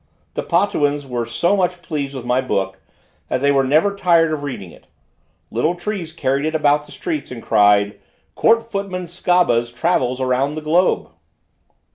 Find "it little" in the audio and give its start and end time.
4.71-5.75